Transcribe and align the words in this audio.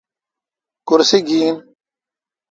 کرسہ 0.87 1.19
گین۔ 1.27 1.55